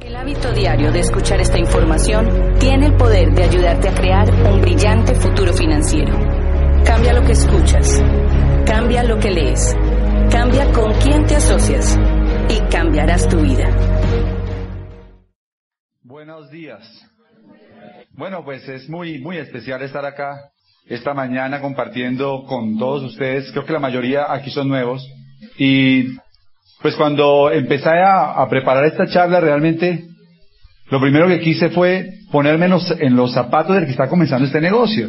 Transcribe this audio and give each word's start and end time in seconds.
el 0.00 0.16
hábito 0.16 0.52
diario 0.52 0.90
de 0.90 0.98
escuchar 0.98 1.40
esta 1.40 1.58
información 1.58 2.58
tiene 2.58 2.86
el 2.86 2.96
poder 2.96 3.32
de 3.32 3.44
ayudarte 3.44 3.88
a 3.88 3.94
crear 3.94 4.28
un 4.28 4.60
brillante 4.60 5.14
futuro 5.14 5.52
financiero. 5.52 6.12
Cambia 6.84 7.12
lo 7.12 7.22
que 7.22 7.32
escuchas, 7.32 8.02
cambia 8.66 9.04
lo 9.04 9.16
que 9.18 9.30
lees, 9.30 9.76
cambia 10.32 10.72
con 10.72 10.92
quién 10.94 11.24
te 11.24 11.36
asocias 11.36 11.96
y 12.48 12.58
cambiarás 12.68 13.28
tu 13.28 13.40
vida. 13.40 13.68
Buenos 16.02 16.50
días. 16.50 16.82
Bueno, 18.10 18.44
pues 18.44 18.68
es 18.68 18.88
muy, 18.88 19.20
muy 19.20 19.36
especial 19.36 19.82
estar 19.82 20.04
acá 20.04 20.50
esta 20.86 21.14
mañana 21.14 21.60
compartiendo 21.60 22.42
con 22.44 22.76
todos 22.76 23.04
ustedes. 23.04 23.52
Creo 23.52 23.64
que 23.64 23.72
la 23.72 23.78
mayoría 23.78 24.32
aquí 24.32 24.50
son 24.50 24.68
nuevos. 24.68 25.08
Y 25.56 26.16
pues 26.82 26.94
cuando 26.96 27.50
empecé 27.50 27.90
a, 27.90 28.46
preparar 28.48 28.86
esta 28.86 29.06
charla, 29.06 29.40
realmente 29.40 30.04
lo 30.90 31.00
primero 31.00 31.28
que 31.28 31.40
quise 31.40 31.70
fue 31.70 32.08
ponerme 32.32 32.66
en 32.66 33.16
los, 33.16 33.32
zapatos 33.32 33.76
del 33.76 33.84
que 33.84 33.90
está 33.90 34.08
comenzando 34.08 34.46
este 34.46 34.60
negocio. 34.60 35.08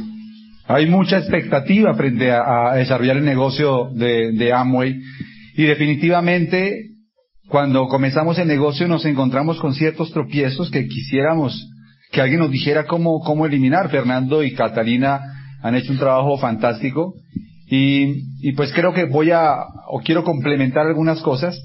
Hay 0.67 0.85
mucha 0.87 1.17
expectativa 1.17 1.93
frente 1.93 2.31
a, 2.31 2.75
desarrollar 2.75 3.17
el 3.17 3.25
negocio 3.25 3.89
de, 3.93 4.53
Amway 4.53 4.99
y 5.55 5.63
definitivamente 5.63 6.87
cuando 7.47 7.87
comenzamos 7.87 8.37
el 8.37 8.47
negocio 8.47 8.87
nos 8.87 9.05
encontramos 9.05 9.59
con 9.59 9.73
ciertos 9.73 10.11
tropiezos 10.11 10.71
que 10.71 10.87
quisiéramos 10.87 11.69
que 12.11 12.21
alguien 12.21 12.41
nos 12.41 12.51
dijera 12.51 12.85
cómo 12.85 13.45
eliminar. 13.45 13.89
Fernando 13.89 14.43
y 14.43 14.53
Catalina 14.53 15.21
han 15.61 15.75
hecho 15.75 15.93
un 15.93 15.99
trabajo 15.99 16.37
fantástico 16.37 17.13
y, 17.73 18.51
pues 18.51 18.73
creo 18.73 18.93
que 18.93 19.05
voy 19.05 19.31
a, 19.31 19.63
o 19.87 20.01
quiero 20.03 20.25
complementar 20.25 20.85
algunas 20.85 21.21
cosas. 21.21 21.57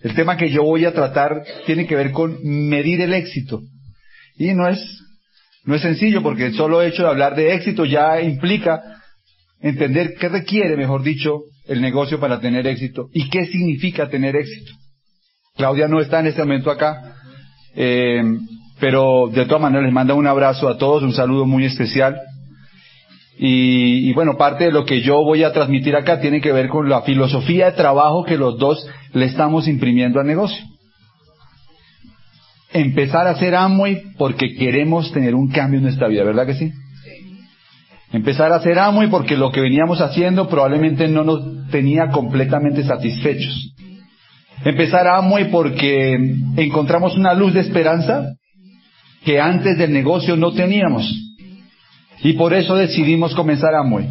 El 0.00 0.16
tema 0.16 0.36
que 0.36 0.50
yo 0.50 0.64
voy 0.64 0.84
a 0.84 0.92
tratar 0.92 1.44
tiene 1.64 1.86
que 1.86 1.94
ver 1.94 2.10
con 2.10 2.38
medir 2.42 3.00
el 3.00 3.14
éxito. 3.14 3.60
Y 4.36 4.52
no 4.52 4.66
es, 4.66 4.84
no 5.64 5.76
es 5.76 5.82
sencillo 5.82 6.24
porque 6.24 6.46
el 6.46 6.54
solo 6.54 6.82
hecho 6.82 7.04
de 7.04 7.08
hablar 7.08 7.36
de 7.36 7.54
éxito 7.54 7.84
ya 7.84 8.20
implica 8.20 8.82
entender 9.60 10.14
qué 10.18 10.28
requiere, 10.28 10.76
mejor 10.76 11.04
dicho, 11.04 11.42
el 11.68 11.80
negocio 11.80 12.18
para 12.18 12.40
tener 12.40 12.66
éxito 12.66 13.08
y 13.14 13.30
qué 13.30 13.46
significa 13.46 14.08
tener 14.08 14.34
éxito. 14.34 14.72
Claudia 15.54 15.86
no 15.86 16.00
está 16.00 16.18
en 16.18 16.26
este 16.26 16.42
momento 16.42 16.68
acá, 16.68 17.14
eh, 17.76 18.24
pero 18.80 19.28
de 19.32 19.44
todas 19.46 19.62
maneras 19.62 19.84
les 19.84 19.94
manda 19.94 20.14
un 20.14 20.26
abrazo 20.26 20.68
a 20.68 20.78
todos, 20.78 21.04
un 21.04 21.14
saludo 21.14 21.46
muy 21.46 21.64
especial. 21.64 22.16
Y, 23.38 24.12
bueno, 24.12 24.36
parte 24.36 24.64
de 24.64 24.72
lo 24.72 24.84
que 24.84 25.00
yo 25.00 25.24
voy 25.24 25.42
a 25.42 25.52
transmitir 25.52 25.96
acá 25.96 26.20
tiene 26.20 26.40
que 26.40 26.52
ver 26.52 26.68
con 26.68 26.88
la 26.88 27.02
filosofía 27.02 27.66
de 27.66 27.72
trabajo 27.72 28.24
que 28.24 28.36
los 28.36 28.58
dos 28.58 28.86
le 29.12 29.26
estamos 29.26 29.66
imprimiendo 29.68 30.20
al 30.20 30.26
negocio. 30.26 30.62
Empezar 32.72 33.26
a 33.26 33.30
hacer 33.30 33.54
Amway 33.54 34.14
porque 34.16 34.54
queremos 34.54 35.12
tener 35.12 35.34
un 35.34 35.48
cambio 35.48 35.78
en 35.78 35.84
nuestra 35.84 36.08
vida, 36.08 36.24
¿verdad 36.24 36.46
que 36.46 36.54
sí? 36.54 36.72
Empezar 38.12 38.52
a 38.52 38.56
hacer 38.56 38.78
Amway 38.78 39.08
porque 39.08 39.36
lo 39.36 39.50
que 39.50 39.60
veníamos 39.60 40.00
haciendo 40.00 40.48
probablemente 40.48 41.08
no 41.08 41.24
nos 41.24 41.68
tenía 41.70 42.08
completamente 42.08 42.84
satisfechos. 42.84 43.74
Empezar 44.64 45.08
Amway 45.08 45.50
porque 45.50 46.14
encontramos 46.56 47.16
una 47.16 47.34
luz 47.34 47.54
de 47.54 47.60
esperanza 47.60 48.34
que 49.24 49.40
antes 49.40 49.78
del 49.78 49.92
negocio 49.92 50.36
no 50.36 50.52
teníamos. 50.52 51.10
Y 52.22 52.34
por 52.34 52.54
eso 52.54 52.76
decidimos 52.76 53.34
comenzar 53.34 53.74
Amway. 53.74 54.08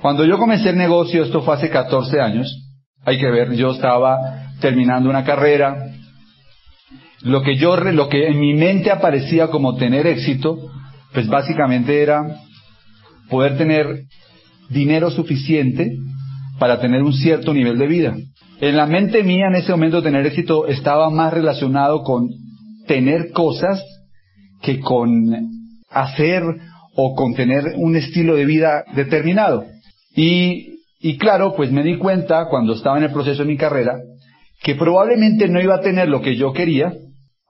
Cuando 0.00 0.24
yo 0.24 0.36
comencé 0.36 0.70
el 0.70 0.76
negocio, 0.76 1.22
esto 1.22 1.42
fue 1.42 1.54
hace 1.54 1.70
14 1.70 2.20
años, 2.20 2.52
hay 3.04 3.18
que 3.18 3.30
ver, 3.30 3.54
yo 3.54 3.70
estaba 3.70 4.18
terminando 4.60 5.08
una 5.08 5.24
carrera, 5.24 5.76
lo 7.22 7.42
que 7.42 7.56
yo, 7.56 7.76
lo 7.76 8.08
que 8.08 8.26
en 8.26 8.40
mi 8.40 8.54
mente 8.54 8.90
aparecía 8.90 9.48
como 9.48 9.76
tener 9.76 10.08
éxito, 10.08 10.58
pues 11.12 11.28
básicamente 11.28 12.02
era 12.02 12.22
poder 13.30 13.56
tener 13.56 14.04
dinero 14.70 15.10
suficiente 15.10 15.96
para 16.58 16.80
tener 16.80 17.02
un 17.02 17.12
cierto 17.12 17.54
nivel 17.54 17.78
de 17.78 17.86
vida. 17.86 18.14
En 18.60 18.76
la 18.76 18.86
mente 18.86 19.22
mía 19.22 19.46
en 19.48 19.56
ese 19.56 19.70
momento 19.70 20.02
tener 20.02 20.26
éxito 20.26 20.66
estaba 20.66 21.10
más 21.10 21.32
relacionado 21.32 22.02
con 22.02 22.28
tener 22.88 23.30
cosas 23.30 23.84
que 24.62 24.80
con 24.80 25.32
hacer 25.90 26.42
o 26.94 27.14
con 27.14 27.34
tener 27.34 27.74
un 27.76 27.96
estilo 27.96 28.36
de 28.36 28.44
vida 28.44 28.84
determinado. 28.94 29.64
Y, 30.14 30.78
y 31.00 31.18
claro, 31.18 31.54
pues 31.56 31.72
me 31.72 31.82
di 31.82 31.96
cuenta 31.96 32.46
cuando 32.48 32.74
estaba 32.74 32.98
en 32.98 33.04
el 33.04 33.12
proceso 33.12 33.42
de 33.42 33.48
mi 33.48 33.56
carrera 33.56 33.98
que 34.62 34.74
probablemente 34.74 35.48
no 35.48 35.60
iba 35.60 35.74
a 35.74 35.80
tener 35.80 36.08
lo 36.08 36.22
que 36.22 36.36
yo 36.36 36.52
quería 36.52 36.92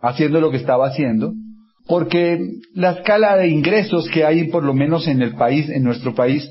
haciendo 0.01 0.41
lo 0.41 0.51
que 0.51 0.57
estaba 0.57 0.89
haciendo, 0.89 1.33
porque 1.87 2.39
la 2.75 2.93
escala 2.93 3.37
de 3.37 3.49
ingresos 3.49 4.09
que 4.09 4.25
hay 4.25 4.49
por 4.49 4.65
lo 4.65 4.75
menos 4.75 5.07
en 5.07 5.23
el 5.23 5.35
país, 5.35 5.69
en 5.69 5.85
nuestro 5.85 6.15
país, 6.15 6.49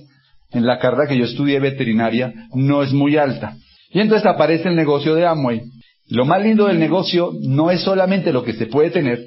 en 0.51 0.66
la 0.66 0.80
carrera 0.80 1.07
que 1.07 1.18
yo 1.18 1.25
estudié 1.25 1.59
veterinaria, 1.59 2.34
no 2.53 2.84
es 2.84 2.94
muy 2.94 3.18
alta. 3.18 3.56
Y 3.91 4.00
entonces 4.00 4.25
aparece 4.25 4.69
el 4.69 4.75
negocio 4.75 5.16
de 5.16 5.25
Amway. 5.25 5.62
Lo 6.07 6.25
más 6.25 6.41
lindo 6.41 6.68
del 6.68 6.80
negocio 6.80 7.31
no 7.41 7.72
es 7.72 7.81
solamente 7.81 8.34
lo 8.34 8.44
que 8.44 8.53
se 8.53 8.68
puede 8.68 8.90
tener, 8.90 9.19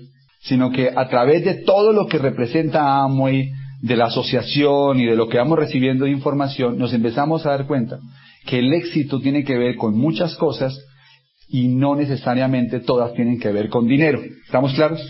sino 0.44 0.70
que 0.70 0.90
a 0.94 1.08
través 1.08 1.44
de 1.44 1.54
todo 1.64 1.92
lo 1.92 2.06
que 2.06 2.18
representa 2.18 3.02
Amway, 3.02 3.50
de 3.80 3.96
la 3.96 4.06
asociación 4.06 4.98
y 4.98 5.06
de 5.06 5.16
lo 5.16 5.28
que 5.28 5.36
vamos 5.36 5.58
recibiendo 5.58 6.06
de 6.06 6.10
información, 6.10 6.78
nos 6.78 6.94
empezamos 6.94 7.44
a 7.44 7.50
dar 7.50 7.66
cuenta 7.66 7.98
que 8.46 8.58
el 8.58 8.72
éxito 8.72 9.20
tiene 9.20 9.44
que 9.44 9.58
ver 9.58 9.76
con 9.76 9.96
muchas 9.96 10.36
cosas 10.36 10.78
y 11.48 11.68
no 11.68 11.94
necesariamente 11.94 12.80
todas 12.80 13.12
tienen 13.14 13.38
que 13.38 13.52
ver 13.52 13.68
con 13.68 13.86
dinero. 13.86 14.22
¿Estamos 14.46 14.72
claros? 14.74 15.00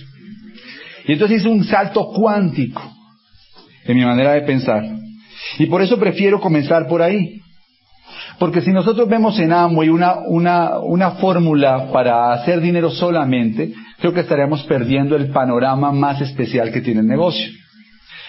Y 1.07 1.13
entonces 1.13 1.41
hice 1.41 1.49
un 1.49 1.65
salto 1.65 2.09
cuántico 2.15 2.83
en 3.85 3.97
mi 3.97 4.05
manera 4.05 4.33
de 4.33 4.43
pensar. 4.43 4.85
Y 5.59 5.67
por 5.67 5.83
eso 5.83 5.99
prefiero 5.99 6.41
comenzar 6.41 6.89
por 6.89 7.03
ahí. 7.03 7.41
Porque 8.39 8.61
si 8.61 8.73
nosotros 8.73 9.09
vemos 9.09 9.39
en 9.39 9.53
Amway 9.53 9.89
una, 9.89 10.15
una, 10.27 10.79
una 10.81 11.13
fórmula 11.13 11.91
para 11.93 12.33
hacer 12.33 12.61
dinero 12.61 12.91
solamente, 12.91 13.73
creo 14.05 14.13
que 14.13 14.21
estaríamos 14.21 14.63
perdiendo 14.65 15.17
el 15.17 15.31
panorama 15.31 15.91
más 15.91 16.21
especial 16.21 16.71
que 16.71 16.83
tiene 16.83 17.01
el 17.01 17.07
negocio. 17.07 17.51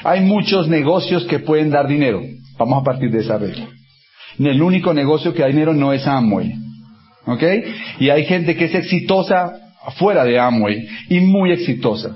Hay 0.06 0.22
muchos 0.22 0.70
negocios 0.70 1.26
que 1.26 1.40
pueden 1.40 1.70
dar 1.70 1.86
dinero. 1.86 2.22
Vamos 2.58 2.80
a 2.80 2.86
partir 2.86 3.12
de 3.12 3.20
esa 3.20 3.38
regla. 3.38 3.68
El 4.40 4.62
único 4.62 4.94
negocio 4.94 5.34
que 5.34 5.42
da 5.42 5.50
dinero 5.50 5.74
no 5.74 5.92
es 5.92 6.08
Amway. 6.08 6.54
¿Ok? 7.26 7.44
Y 8.00 8.10
hay 8.10 8.24
gente 8.24 8.56
que 8.56 8.66
es 8.66 8.76
exitosa 8.76 9.52
fuera 9.98 10.24
de 10.24 10.40
Amway 10.40 10.88
y 11.10 11.20
muy 11.20 11.52
exitosa. 11.52 12.16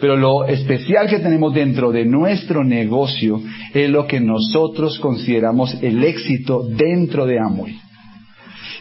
Pero 0.00 0.16
lo 0.16 0.46
especial 0.46 1.06
que 1.06 1.20
tenemos 1.20 1.54
dentro 1.54 1.92
de 1.92 2.04
nuestro 2.04 2.64
negocio 2.64 3.40
es 3.74 3.88
lo 3.88 4.08
que 4.08 4.18
nosotros 4.18 4.98
consideramos 4.98 5.80
el 5.84 6.02
éxito 6.02 6.66
dentro 6.68 7.26
de 7.26 7.38
Amway. 7.38 7.78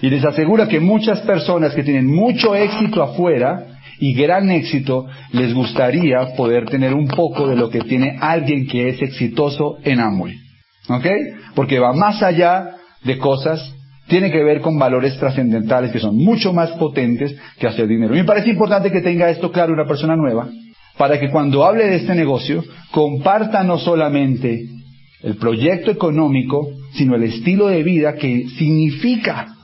Y 0.01 0.09
les 0.09 0.25
aseguro 0.25 0.67
que 0.67 0.79
muchas 0.79 1.22
personas 1.22 1.75
que 1.75 1.83
tienen 1.83 2.07
mucho 2.07 2.56
éxito 2.56 3.03
afuera 3.03 3.76
y 3.99 4.13
gran 4.13 4.51
éxito, 4.51 5.07
les 5.31 5.53
gustaría 5.53 6.35
poder 6.35 6.65
tener 6.65 6.94
un 6.94 7.07
poco 7.07 7.47
de 7.47 7.55
lo 7.55 7.69
que 7.69 7.81
tiene 7.81 8.17
alguien 8.19 8.67
que 8.67 8.89
es 8.89 9.01
exitoso 9.01 9.77
en 9.83 9.99
Amway. 9.99 10.35
¿Ok? 10.89 11.05
Porque 11.55 11.79
va 11.79 11.94
más 11.94 12.21
allá 12.21 12.75
de 13.03 13.17
cosas, 13.17 13.73
tiene 14.07 14.31
que 14.31 14.44
ver 14.44 14.61
con 14.61 14.77
valores 14.77 15.17
trascendentales 15.17 15.91
que 15.91 15.99
son 15.99 16.15
mucho 16.15 16.53
más 16.53 16.71
potentes 16.71 17.35
que 17.59 17.67
hacer 17.67 17.88
dinero. 17.88 18.13
Me 18.13 18.23
parece 18.23 18.49
importante 18.49 18.91
que 18.91 19.01
tenga 19.01 19.29
esto 19.29 19.51
claro 19.51 19.73
una 19.73 19.88
persona 19.88 20.15
nueva, 20.15 20.47
para 20.97 21.19
que 21.19 21.29
cuando 21.29 21.65
hable 21.65 21.85
de 21.85 21.95
este 21.97 22.15
negocio, 22.15 22.63
comparta 22.91 23.63
no 23.63 23.77
solamente 23.77 24.65
el 25.23 25.35
proyecto 25.38 25.91
económico, 25.91 26.69
sino 26.93 27.15
el 27.15 27.23
estilo 27.23 27.67
de 27.67 27.83
vida 27.83 28.15
que 28.15 28.47
significa 28.57 29.56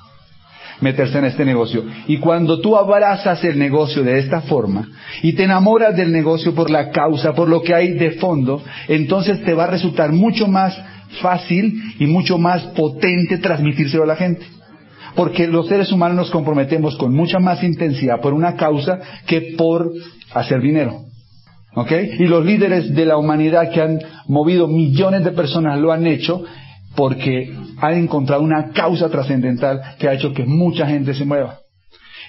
meterse 0.83 1.17
en 1.17 1.25
este 1.25 1.45
negocio. 1.45 1.83
Y 2.07 2.17
cuando 2.17 2.59
tú 2.59 2.75
abrazas 2.77 3.43
el 3.43 3.57
negocio 3.57 4.03
de 4.03 4.19
esta 4.19 4.41
forma 4.41 4.87
y 5.23 5.33
te 5.33 5.45
enamoras 5.45 5.95
del 5.95 6.11
negocio 6.11 6.53
por 6.53 6.69
la 6.69 6.91
causa, 6.91 7.33
por 7.33 7.49
lo 7.49 7.61
que 7.61 7.73
hay 7.73 7.93
de 7.93 8.11
fondo, 8.11 8.61
entonces 8.87 9.41
te 9.43 9.53
va 9.53 9.63
a 9.63 9.71
resultar 9.71 10.11
mucho 10.11 10.47
más 10.47 10.77
fácil 11.21 11.81
y 11.99 12.05
mucho 12.05 12.37
más 12.37 12.61
potente 12.75 13.37
transmitírselo 13.37 14.03
a 14.03 14.07
la 14.07 14.15
gente. 14.15 14.45
Porque 15.15 15.47
los 15.47 15.67
seres 15.67 15.91
humanos 15.91 16.17
nos 16.17 16.31
comprometemos 16.31 16.97
con 16.97 17.15
mucha 17.15 17.39
más 17.39 17.63
intensidad 17.63 18.19
por 18.19 18.33
una 18.33 18.55
causa 18.55 18.99
que 19.25 19.53
por 19.57 19.91
hacer 20.33 20.61
dinero. 20.61 21.05
¿Ok? 21.75 21.91
Y 22.19 22.25
los 22.25 22.45
líderes 22.45 22.93
de 22.93 23.05
la 23.05 23.17
humanidad 23.17 23.71
que 23.71 23.81
han 23.81 23.99
movido 24.27 24.67
millones 24.67 25.23
de 25.23 25.31
personas 25.31 25.79
lo 25.79 25.91
han 25.91 26.05
hecho 26.05 26.43
porque 26.95 27.53
han 27.77 27.93
encontrado 27.95 28.41
una 28.41 28.71
causa 28.71 29.09
trascendental 29.09 29.81
que 29.99 30.07
ha 30.07 30.13
hecho 30.13 30.33
que 30.33 30.45
mucha 30.45 30.87
gente 30.87 31.13
se 31.13 31.25
mueva. 31.25 31.59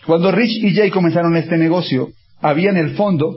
Cuando 0.07 0.31
Rich 0.31 0.63
y 0.63 0.75
Jay 0.75 0.91
comenzaron 0.91 1.37
este 1.37 1.57
negocio, 1.57 2.09
había 2.41 2.71
en 2.71 2.77
el 2.77 2.91
fondo 2.95 3.37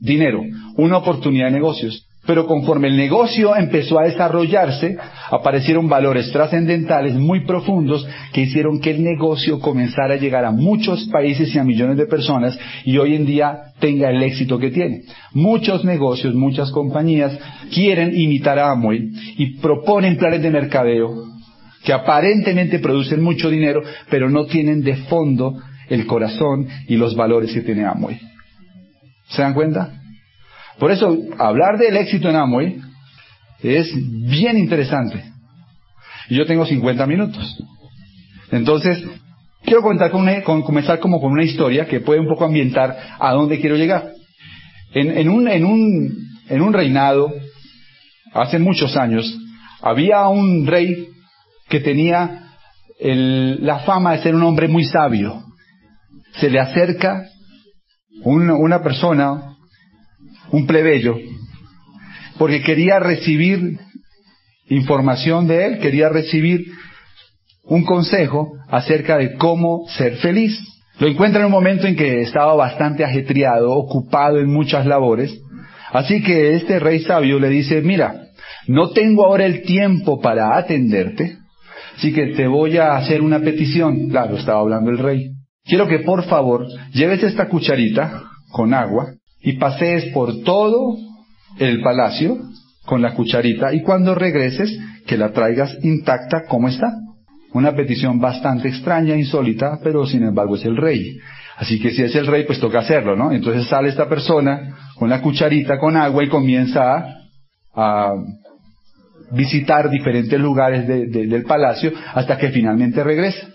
dinero, 0.00 0.42
una 0.76 0.98
oportunidad 0.98 1.46
de 1.46 1.52
negocios. 1.52 2.06
Pero 2.26 2.46
conforme 2.46 2.88
el 2.88 2.96
negocio 2.96 3.54
empezó 3.54 3.98
a 3.98 4.04
desarrollarse, 4.04 4.96
aparecieron 5.30 5.88
valores 5.88 6.32
trascendentales 6.32 7.14
muy 7.14 7.44
profundos 7.44 8.06
que 8.32 8.42
hicieron 8.42 8.80
que 8.80 8.92
el 8.92 9.02
negocio 9.02 9.60
comenzara 9.60 10.14
a 10.14 10.18
llegar 10.18 10.44
a 10.44 10.50
muchos 10.50 11.06
países 11.08 11.54
y 11.54 11.58
a 11.58 11.64
millones 11.64 11.98
de 11.98 12.06
personas 12.06 12.58
y 12.84 12.96
hoy 12.96 13.14
en 13.14 13.26
día 13.26 13.72
tenga 13.78 14.10
el 14.10 14.22
éxito 14.22 14.58
que 14.58 14.70
tiene. 14.70 15.02
Muchos 15.32 15.84
negocios, 15.84 16.34
muchas 16.34 16.70
compañías 16.70 17.38
quieren 17.74 18.18
imitar 18.18 18.58
a 18.58 18.70
Amway 18.70 19.10
y 19.36 19.58
proponen 19.58 20.16
planes 20.16 20.42
de 20.42 20.50
mercadeo 20.50 21.34
que 21.84 21.92
aparentemente 21.92 22.78
producen 22.78 23.22
mucho 23.22 23.50
dinero, 23.50 23.82
pero 24.08 24.30
no 24.30 24.46
tienen 24.46 24.82
de 24.82 24.96
fondo 24.96 25.54
el 25.90 26.06
corazón 26.06 26.66
y 26.88 26.96
los 26.96 27.14
valores 27.14 27.52
que 27.52 27.60
tiene 27.60 27.84
Amway. 27.84 28.18
¿Se 29.28 29.42
dan 29.42 29.52
cuenta? 29.52 30.03
Por 30.78 30.90
eso, 30.90 31.16
hablar 31.38 31.78
del 31.78 31.96
éxito 31.96 32.28
en 32.28 32.36
Amway 32.36 32.80
es 33.62 33.92
bien 33.94 34.58
interesante. 34.58 35.22
Yo 36.30 36.46
tengo 36.46 36.66
50 36.66 37.06
minutos. 37.06 37.58
Entonces, 38.50 39.02
quiero 39.62 39.82
contar 39.82 40.10
con 40.10 40.62
comenzar 40.62 40.98
como 41.00 41.20
con 41.20 41.32
una 41.32 41.44
historia 41.44 41.86
que 41.86 42.00
puede 42.00 42.20
un 42.20 42.28
poco 42.28 42.44
ambientar 42.44 42.96
a 43.18 43.32
dónde 43.32 43.60
quiero 43.60 43.76
llegar. 43.76 44.12
En, 44.92 45.28
un, 45.28 45.48
en, 45.48 45.64
un, 45.64 46.28
en 46.48 46.60
un 46.62 46.72
reinado, 46.72 47.32
hace 48.32 48.58
muchos 48.58 48.96
años, 48.96 49.38
había 49.82 50.28
un 50.28 50.66
rey 50.66 51.08
que 51.68 51.80
tenía 51.80 52.44
la 53.00 53.80
fama 53.80 54.12
de 54.12 54.22
ser 54.22 54.34
un 54.34 54.42
hombre 54.42 54.68
muy 54.68 54.84
sabio. 54.84 55.42
Se 56.36 56.48
le 56.48 56.60
acerca 56.60 57.24
una 58.22 58.82
persona, 58.82 59.53
un 60.54 60.66
plebeyo, 60.66 61.16
porque 62.38 62.62
quería 62.62 63.00
recibir 63.00 63.76
información 64.68 65.48
de 65.48 65.66
él, 65.66 65.78
quería 65.80 66.08
recibir 66.08 66.64
un 67.64 67.84
consejo 67.84 68.52
acerca 68.68 69.18
de 69.18 69.34
cómo 69.34 69.84
ser 69.88 70.16
feliz. 70.18 70.56
Lo 71.00 71.08
encuentra 71.08 71.40
en 71.40 71.46
un 71.46 71.52
momento 71.52 71.88
en 71.88 71.96
que 71.96 72.20
estaba 72.20 72.54
bastante 72.54 73.04
ajetreado, 73.04 73.72
ocupado 73.72 74.38
en 74.38 74.48
muchas 74.48 74.86
labores, 74.86 75.36
así 75.92 76.22
que 76.22 76.54
este 76.54 76.78
rey 76.78 77.00
sabio 77.00 77.40
le 77.40 77.48
dice, 77.48 77.82
mira, 77.82 78.28
no 78.68 78.90
tengo 78.90 79.26
ahora 79.26 79.46
el 79.46 79.62
tiempo 79.62 80.20
para 80.20 80.56
atenderte, 80.56 81.36
así 81.96 82.12
que 82.12 82.26
te 82.28 82.46
voy 82.46 82.78
a 82.78 82.94
hacer 82.94 83.22
una 83.22 83.40
petición. 83.40 84.08
Claro, 84.08 84.36
estaba 84.36 84.60
hablando 84.60 84.92
el 84.92 84.98
rey. 84.98 85.30
Quiero 85.64 85.88
que 85.88 85.98
por 85.98 86.22
favor 86.24 86.64
lleves 86.92 87.24
esta 87.24 87.48
cucharita 87.48 88.22
con 88.52 88.72
agua 88.72 89.14
y 89.44 89.52
pasees 89.58 90.06
por 90.06 90.42
todo 90.42 90.96
el 91.58 91.82
palacio 91.82 92.38
con 92.86 93.02
la 93.02 93.14
cucharita 93.14 93.72
y 93.72 93.82
cuando 93.82 94.14
regreses 94.14 94.76
que 95.06 95.18
la 95.18 95.32
traigas 95.32 95.76
intacta 95.82 96.44
como 96.48 96.68
está. 96.68 96.92
Una 97.52 97.72
petición 97.72 98.18
bastante 98.18 98.68
extraña, 98.68 99.14
insólita, 99.14 99.78
pero 99.82 100.06
sin 100.06 100.24
embargo 100.24 100.56
es 100.56 100.64
el 100.64 100.76
rey. 100.76 101.18
Así 101.56 101.78
que 101.78 101.92
si 101.92 102.02
es 102.02 102.14
el 102.16 102.26
rey, 102.26 102.44
pues 102.44 102.58
toca 102.58 102.80
hacerlo, 102.80 103.14
¿no? 103.14 103.30
Entonces 103.30 103.68
sale 103.68 103.90
esta 103.90 104.08
persona 104.08 104.76
con 104.96 105.08
la 105.08 105.20
cucharita 105.20 105.78
con 105.78 105.96
agua 105.96 106.24
y 106.24 106.28
comienza 106.28 107.06
a, 107.74 108.12
visitar 109.32 109.90
diferentes 109.90 110.38
lugares 110.38 110.86
del 110.86 111.44
palacio 111.44 111.92
hasta 112.12 112.38
que 112.38 112.50
finalmente 112.50 113.02
regresa. 113.02 113.48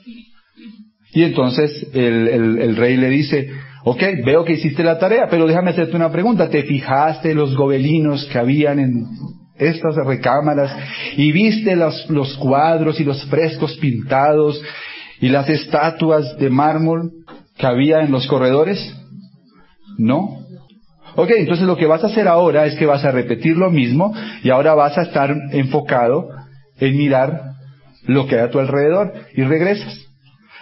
Y 1.14 1.24
entonces 1.24 1.88
el 1.94 2.76
rey 2.76 2.98
le 2.98 3.10
dice, 3.10 3.50
Ok, 3.84 4.02
veo 4.26 4.44
que 4.44 4.54
hiciste 4.54 4.84
la 4.84 5.00
tarea, 5.00 5.28
pero 5.30 5.48
déjame 5.48 5.72
hacerte 5.72 5.96
una 5.96 6.12
pregunta. 6.12 6.50
¿Te 6.50 6.64
fijaste 6.64 7.34
los 7.34 7.56
gobelinos 7.56 8.26
que 8.26 8.38
habían 8.38 8.80
en 8.80 9.06
estas 9.58 9.96
recámaras 9.96 10.76
y 11.16 11.32
viste 11.32 11.76
los, 11.76 12.10
los 12.10 12.36
cuadros 12.38 13.00
y 13.00 13.04
los 13.04 13.24
frescos 13.26 13.78
pintados 13.78 14.62
y 15.22 15.30
las 15.30 15.50
estatuas 15.50 16.38
de 16.38 16.50
mármol 16.50 17.12
que 17.58 17.68
había 17.68 18.02
en 18.02 18.12
los 18.12 18.28
corredores? 18.28 18.96
No. 19.98 20.40
Ok, 21.16 21.32
entonces 21.38 21.66
lo 21.66 21.76
que 21.76 21.88
vas 21.88 22.04
a 22.04 22.08
hacer 22.08 22.28
ahora 22.28 22.66
es 22.66 22.76
que 22.76 22.86
vas 22.86 23.04
a 23.04 23.12
repetir 23.12 23.58
lo 23.58 23.70
mismo 23.70 24.14
y 24.44 24.50
ahora 24.50 24.74
vas 24.74 24.98
a 24.98 25.04
estar 25.04 25.36
enfocado 25.52 26.30
en 26.80 26.98
mirar 26.98 27.44
lo 28.06 28.28
que 28.28 28.36
hay 28.36 28.42
a 28.42 28.50
tu 28.50 28.60
alrededor 28.60 29.14
y 29.36 29.44
regresas. 29.44 30.06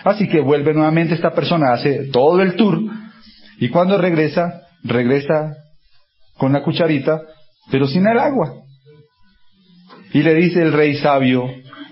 Así 0.03 0.27
que 0.27 0.39
vuelve 0.39 0.73
nuevamente 0.73 1.15
esta 1.15 1.33
persona, 1.33 1.73
hace 1.73 2.05
todo 2.11 2.41
el 2.41 2.55
tour 2.55 2.79
y 3.59 3.69
cuando 3.69 3.97
regresa, 3.97 4.61
regresa 4.83 5.55
con 6.37 6.53
la 6.53 6.63
cucharita, 6.63 7.21
pero 7.71 7.87
sin 7.87 8.05
el 8.07 8.19
agua. 8.19 8.53
Y 10.13 10.21
le 10.21 10.35
dice 10.35 10.61
el 10.61 10.73
rey 10.73 10.95
sabio, 10.95 11.45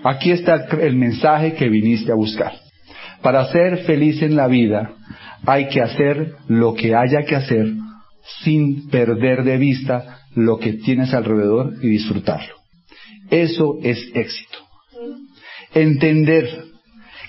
aquí 0.04 0.30
está 0.30 0.66
el 0.80 0.96
mensaje 0.96 1.54
que 1.54 1.68
viniste 1.68 2.12
a 2.12 2.16
buscar. 2.16 2.52
Para 3.22 3.44
ser 3.46 3.78
feliz 3.84 4.22
en 4.22 4.36
la 4.36 4.46
vida 4.46 4.92
hay 5.44 5.68
que 5.68 5.82
hacer 5.82 6.34
lo 6.48 6.74
que 6.74 6.94
haya 6.94 7.22
que 7.22 7.36
hacer 7.36 7.66
sin 8.42 8.88
perder 8.88 9.44
de 9.44 9.56
vista 9.56 10.20
lo 10.34 10.58
que 10.58 10.74
tienes 10.74 11.14
alrededor 11.14 11.74
y 11.82 11.88
disfrutarlo. 11.88 12.54
Eso 13.30 13.78
es 13.82 13.98
éxito. 14.14 14.58
Entender 15.74 16.64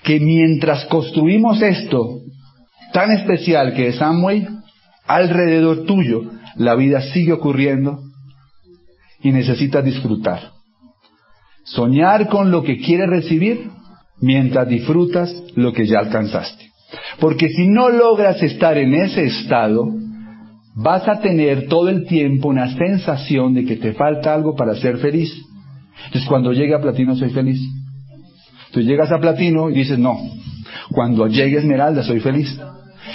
que 0.04 0.20
mientras 0.20 0.86
construimos 0.86 1.62
esto, 1.62 2.22
tan 2.98 3.12
especial 3.12 3.76
que 3.76 3.90
es 3.90 4.02
Amway, 4.02 4.48
alrededor 5.06 5.86
tuyo 5.86 6.32
la 6.56 6.74
vida 6.74 7.00
sigue 7.14 7.32
ocurriendo 7.32 8.00
y 9.22 9.32
necesitas 9.32 9.86
disfrutar. 9.86 10.54
Soñar 11.64 12.28
con 12.28 12.50
lo 12.50 12.64
que 12.64 12.80
quieres 12.80 13.08
recibir 13.08 13.70
mientras 14.20 14.68
disfrutas 14.68 15.32
lo 15.56 15.74
que 15.74 15.86
ya 15.86 16.00
alcanzaste. 16.00 16.72
Porque 17.20 17.50
si 17.50 17.68
no 17.68 17.90
logras 17.90 18.42
estar 18.42 18.80
en 18.80 18.96
ese 18.96 19.26
estado, 19.26 19.94
vas 20.76 21.08
a 21.08 21.20
tener 21.20 21.68
todo 21.68 21.90
el 21.90 22.08
tiempo 22.08 22.48
una 22.48 22.76
sensación 22.78 23.54
de 23.54 23.66
que 23.66 23.76
te 23.76 23.94
falta 23.94 24.34
algo 24.34 24.56
para 24.56 24.74
ser 24.74 24.98
feliz. 24.98 25.32
Entonces 26.08 26.28
cuando 26.28 26.52
llegue 26.52 26.74
a 26.74 26.82
platino 26.82 27.16
soy 27.16 27.30
feliz. 27.30 27.60
Tú 28.72 28.82
llegas 28.82 29.12
a 29.12 29.20
platino 29.20 29.70
y 29.70 29.76
dices, 29.76 30.00
no, 30.00 30.18
cuando 30.90 31.28
llegue 31.28 31.60
esmeralda 31.60 32.02
soy 32.02 32.22
feliz. 32.22 32.60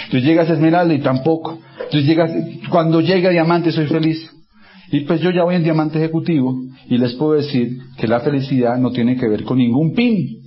Tú 0.09 0.17
llegas 0.19 0.49
a 0.49 0.53
Esmeralda 0.53 0.93
y 0.93 0.99
tampoco. 0.99 1.59
Tú 1.91 1.99
llegas, 1.99 2.31
cuando 2.69 3.01
llega 3.01 3.29
Diamante 3.29 3.71
soy 3.71 3.87
feliz. 3.87 4.29
Y 4.91 5.01
pues 5.01 5.21
yo 5.21 5.31
ya 5.31 5.43
voy 5.43 5.55
en 5.55 5.63
Diamante 5.63 5.97
Ejecutivo 5.97 6.55
y 6.87 6.97
les 6.97 7.13
puedo 7.13 7.33
decir 7.33 7.79
que 7.97 8.07
la 8.07 8.19
felicidad 8.19 8.77
no 8.77 8.91
tiene 8.91 9.15
que 9.15 9.27
ver 9.27 9.43
con 9.43 9.57
ningún 9.57 9.93
pin. 9.93 10.39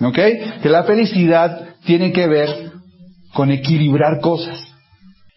¿Ok? 0.00 0.18
Que 0.62 0.68
la 0.68 0.84
felicidad 0.84 1.76
tiene 1.84 2.12
que 2.12 2.26
ver 2.26 2.72
con 3.34 3.50
equilibrar 3.50 4.20
cosas. 4.20 4.66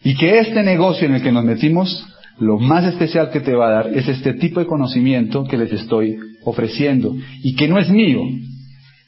Y 0.02 0.16
que 0.16 0.38
este 0.38 0.62
negocio 0.62 1.06
en 1.06 1.14
el 1.14 1.22
que 1.22 1.32
nos 1.32 1.44
metimos, 1.44 2.06
lo 2.38 2.58
más 2.58 2.84
especial 2.84 3.30
que 3.30 3.40
te 3.40 3.54
va 3.54 3.68
a 3.68 3.70
dar 3.70 3.88
es 3.88 4.08
este 4.08 4.34
tipo 4.34 4.60
de 4.60 4.66
conocimiento 4.66 5.44
que 5.44 5.56
les 5.56 5.72
estoy 5.72 6.16
ofreciendo 6.44 7.14
y 7.42 7.56
que 7.56 7.68
no 7.68 7.78
es 7.78 7.90
mío, 7.90 8.20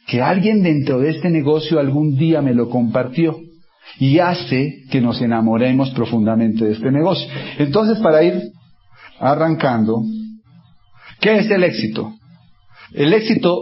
que 0.09 0.23
alguien 0.23 0.63
dentro 0.63 1.01
de 1.01 1.11
este 1.11 1.29
negocio 1.29 1.79
algún 1.79 2.17
día 2.17 2.41
me 2.41 2.55
lo 2.55 2.71
compartió 2.71 3.37
y 4.01 4.19
hace 4.19 4.85
que 4.91 5.03
nos 5.03 5.21
enamoremos 5.21 5.91
profundamente 5.91 6.65
de 6.65 6.73
este 6.73 6.91
negocio. 6.91 7.29
Entonces, 7.59 7.99
para 7.99 8.23
ir 8.25 8.41
arrancando, 9.21 10.03
¿qué 11.21 11.37
es 11.37 11.51
el 11.51 11.63
éxito? 11.63 12.15
El 12.95 13.13
éxito 13.13 13.61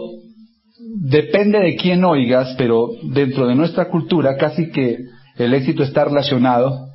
depende 1.01 1.59
de 1.59 1.75
quién 1.75 2.05
oigas, 2.05 2.55
pero 2.57 2.91
dentro 3.03 3.45
de 3.47 3.55
nuestra 3.55 3.89
cultura 3.89 4.37
casi 4.37 4.71
que 4.71 4.99
el 5.37 5.53
éxito 5.53 5.83
está 5.83 6.05
relacionado 6.05 6.87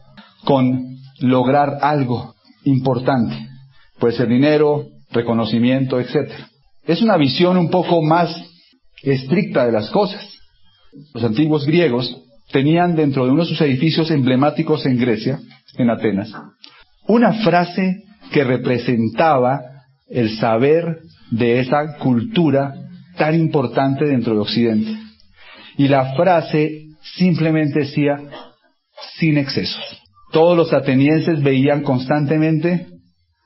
con 0.44 0.97
lograr 1.21 1.76
algo 1.82 2.35
importante. 2.64 3.37
Puede 3.99 4.16
ser 4.16 4.28
dinero, 4.28 4.87
reconocimiento, 5.11 6.00
etc. 6.00 6.30
Es 6.87 7.02
una 7.02 7.18
visión 7.18 7.59
un 7.59 7.68
poco 7.68 8.00
más 8.02 8.35
estricta 9.02 9.66
de 9.66 9.73
las 9.73 9.90
cosas. 9.90 10.26
Los 11.14 11.25
antiguos 11.25 11.66
griegos 11.66 12.23
tenían 12.52 12.94
dentro 12.94 13.25
de 13.25 13.32
uno 13.32 13.42
de 13.42 13.49
sus 13.49 13.61
edificios 13.61 14.11
emblemáticos 14.11 14.85
en 14.87 14.99
Grecia, 14.99 15.40
en 15.78 15.90
Atenas, 15.90 16.32
una 17.09 17.32
frase 17.44 18.04
que 18.30 18.44
representaba 18.44 19.61
el 20.09 20.37
saber 20.37 20.99
de 21.30 21.61
esa 21.61 21.97
cultura 21.99 22.75
tan 23.16 23.35
importante 23.35 24.04
dentro 24.04 24.35
de 24.35 24.40
Occidente. 24.40 24.99
Y 25.78 25.88
la 25.88 26.14
frase 26.14 26.87
simplemente 27.16 27.80
decía, 27.80 28.21
sin 29.18 29.38
excesos. 29.38 29.82
Todos 30.32 30.56
los 30.56 30.73
atenienses 30.73 31.42
veían 31.42 31.82
constantemente 31.82 32.87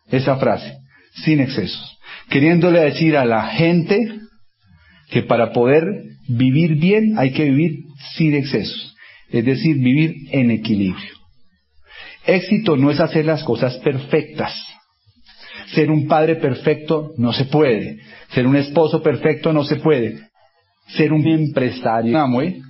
esa 0.09 0.37
frase, 0.37 0.79
sin 1.25 1.41
excesos, 1.41 1.99
queriéndole 2.29 2.81
decir 2.81 3.17
a 3.17 3.25
la 3.25 3.49
gente 3.49 4.21
que 5.11 5.23
para 5.23 5.53
poder 5.53 5.85
vivir 6.29 6.77
bien 6.77 7.19
hay 7.19 7.33
que 7.33 7.45
vivir 7.45 7.85
sin 8.17 8.35
excesos, 8.35 8.95
es 9.31 9.45
decir, 9.45 9.77
vivir 9.77 10.15
en 10.33 10.51
equilibrio. 10.51 11.15
Éxito 12.27 12.77
no 12.77 12.91
es 12.91 13.01
hacer 13.01 13.25
las 13.25 13.45
cosas 13.45 13.77
perfectas. 13.79 14.53
Ser 15.75 15.91
un 15.91 16.07
padre 16.07 16.37
perfecto 16.37 17.13
no 17.17 17.33
se 17.33 17.45
puede. 17.45 17.99
Ser 18.33 18.47
un 18.47 18.57
esposo 18.57 19.03
perfecto 19.03 19.53
no 19.53 19.65
se 19.65 19.77
puede. 19.77 20.19
Ser 20.89 21.13
un 21.13 21.27
empresario 21.27 22.17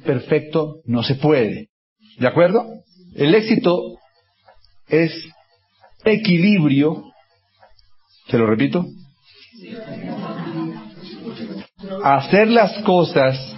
perfecto 0.04 0.80
no 0.84 1.02
se 1.02 1.16
puede. 1.16 1.68
¿De 2.18 2.26
acuerdo? 2.26 2.66
El 3.14 3.34
éxito 3.34 3.98
es 4.88 5.12
equilibrio. 6.04 7.04
¿Se 8.28 8.38
lo 8.38 8.46
repito? 8.46 8.86
Hacer 12.04 12.48
las 12.48 12.72
cosas 12.82 13.56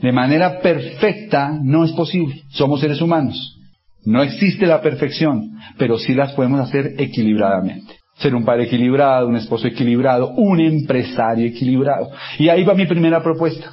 de 0.00 0.12
manera 0.12 0.60
perfecta 0.60 1.58
no 1.62 1.84
es 1.84 1.92
posible. 1.92 2.42
Somos 2.50 2.80
seres 2.80 3.00
humanos. 3.00 3.58
No 4.04 4.22
existe 4.22 4.66
la 4.66 4.82
perfección, 4.82 5.58
pero 5.78 5.98
sí 5.98 6.14
las 6.14 6.32
podemos 6.32 6.60
hacer 6.60 6.94
equilibradamente. 6.98 7.96
Ser 8.18 8.34
un 8.34 8.44
padre 8.44 8.64
equilibrado, 8.64 9.26
un 9.26 9.36
esposo 9.36 9.66
equilibrado, 9.66 10.34
un 10.36 10.60
empresario 10.60 11.46
equilibrado. 11.46 12.10
Y 12.38 12.48
ahí 12.48 12.62
va 12.64 12.74
mi 12.74 12.86
primera 12.86 13.22
propuesta. 13.22 13.72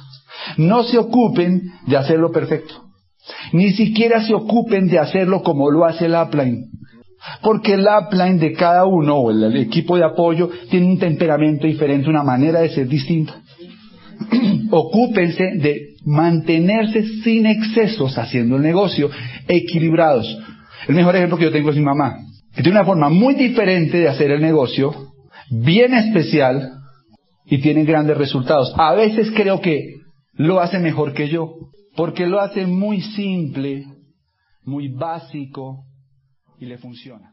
No 0.56 0.82
se 0.82 0.98
ocupen 0.98 1.62
de 1.86 1.96
hacerlo 1.96 2.32
perfecto. 2.32 2.82
Ni 3.52 3.72
siquiera 3.72 4.22
se 4.22 4.34
ocupen 4.34 4.88
de 4.88 4.98
hacerlo 4.98 5.42
como 5.42 5.70
lo 5.70 5.84
hace 5.84 6.06
el 6.06 6.14
upline. 6.14 6.70
Porque 7.40 7.74
el 7.74 7.86
upline 7.86 8.38
de 8.38 8.52
cada 8.52 8.84
uno 8.84 9.16
o 9.16 9.30
el 9.30 9.56
equipo 9.56 9.96
de 9.96 10.04
apoyo 10.04 10.50
tiene 10.70 10.86
un 10.86 10.98
temperamento 10.98 11.66
diferente, 11.66 12.10
una 12.10 12.22
manera 12.22 12.60
de 12.60 12.70
ser 12.70 12.88
distinta. 12.88 13.34
Ocúpense 14.70 15.52
de 15.56 15.94
mantenerse 16.04 17.04
sin 17.22 17.46
excesos 17.46 18.18
haciendo 18.18 18.56
el 18.56 18.62
negocio, 18.62 19.10
equilibrados. 19.46 20.38
El 20.88 20.94
mejor 20.96 21.14
ejemplo 21.14 21.38
que 21.38 21.44
yo 21.44 21.52
tengo 21.52 21.70
es 21.70 21.76
mi 21.76 21.82
mamá, 21.82 22.16
que 22.54 22.62
tiene 22.62 22.78
una 22.78 22.86
forma 22.86 23.08
muy 23.08 23.34
diferente 23.34 23.98
de 23.98 24.08
hacer 24.08 24.30
el 24.32 24.40
negocio, 24.40 24.92
bien 25.50 25.94
especial 25.94 26.72
y 27.46 27.58
tiene 27.58 27.84
grandes 27.84 28.16
resultados. 28.16 28.72
A 28.76 28.94
veces 28.94 29.30
creo 29.34 29.60
que 29.60 29.96
lo 30.34 30.60
hace 30.60 30.78
mejor 30.78 31.12
que 31.12 31.28
yo, 31.28 31.54
porque 31.94 32.26
lo 32.26 32.40
hace 32.40 32.66
muy 32.66 33.00
simple, 33.00 33.84
muy 34.64 34.88
básico 34.88 35.84
y 36.62 36.66
le 36.66 36.78
funciona. 36.78 37.31